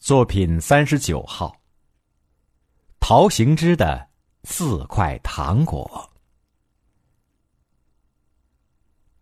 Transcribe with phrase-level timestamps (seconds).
[0.00, 1.54] 作品三十九号。
[3.00, 4.08] 陶行知的
[4.44, 6.10] 四块糖果。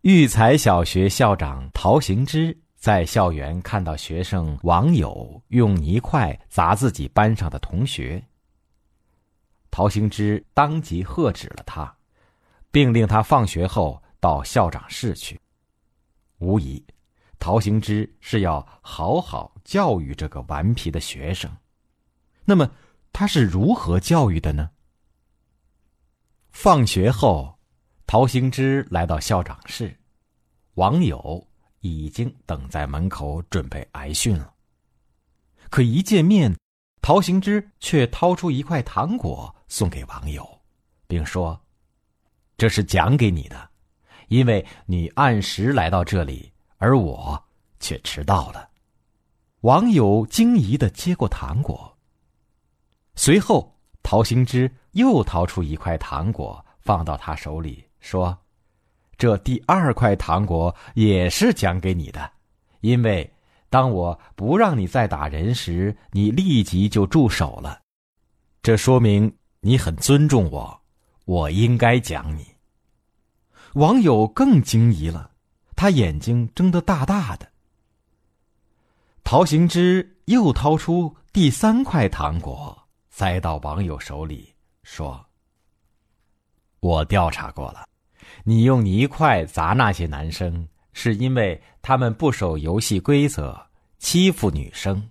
[0.01, 8.23] 育才小学校长陶行知在校园看到学生王友用泥块砸自己班上的同学，
[9.69, 11.93] 陶行知当即喝止了他，
[12.71, 15.37] 并令他放学后到校长室去。
[16.37, 16.81] 无疑。
[17.39, 21.49] 陶行知是要好好教育这个顽皮的学生，
[22.43, 22.69] 那么
[23.13, 24.69] 他是如何教育的呢？
[26.51, 27.57] 放学后，
[28.05, 29.97] 陶行知来到校长室，
[30.73, 31.47] 王友
[31.79, 34.53] 已经等在门口准备挨训了。
[35.69, 36.53] 可一见面，
[37.01, 40.61] 陶行知却掏出一块糖果送给王友，
[41.07, 41.59] 并说
[42.57, 43.69] ：“这是奖给你的，
[44.27, 47.41] 因为你按时来到这里。”而我
[47.79, 48.67] 却迟到了。
[49.61, 51.95] 网友惊疑的接过糖果。
[53.15, 58.35] 随后，陶行知又掏出一块糖果放到他手里，说
[59.17, 62.31] ：“这第二块糖果也是奖给你的，
[62.79, 63.29] 因为
[63.69, 67.81] 当我不让你再打人时，你立即就住手了。
[68.63, 70.81] 这说明你很尊重我，
[71.25, 72.47] 我应该奖你。”
[73.75, 75.29] 网友更惊疑了。
[75.79, 77.49] 他眼睛睁得大大的。
[79.23, 82.77] 陶行知又掏出第三块糖果，
[83.09, 85.25] 塞到网友手里，说
[86.81, 87.87] ：“我调查过了，
[88.43, 93.57] 你用泥块砸那些男生，是因为他们不守游戏规则，
[93.99, 95.09] 欺负女生。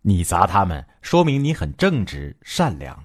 [0.00, 3.04] 你砸他们，说明你很正直、善良，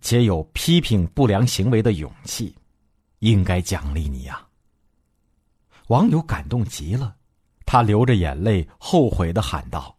[0.00, 2.56] 且有批评不良行为的勇气，
[3.18, 4.42] 应该奖励你呀。”
[5.90, 7.16] 网友感动极了，
[7.66, 9.98] 他流着眼泪，后悔的喊道：“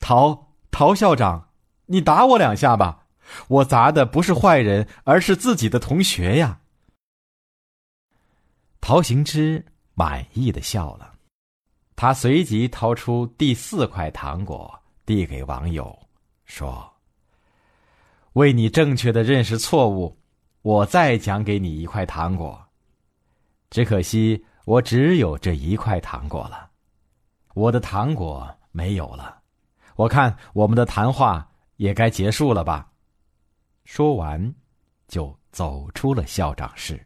[0.00, 1.50] 陶陶校长，
[1.84, 3.04] 你打我两下吧，
[3.48, 6.60] 我砸的不是坏人，而是自己的同学呀。”
[8.80, 11.12] 陶行知满意的笑了，
[11.94, 15.94] 他随即掏出第四块糖果递给网友，
[16.46, 16.90] 说
[18.32, 20.18] ：“为你正确的认识错误，
[20.62, 22.58] 我再奖给你一块糖果。
[23.68, 26.70] 只可惜。”我只有这一块糖果了，
[27.54, 29.40] 我的糖果没有了，
[29.96, 32.90] 我看我们的谈话也该结束了吧。
[33.84, 34.54] 说完，
[35.08, 37.04] 就走出了校长室。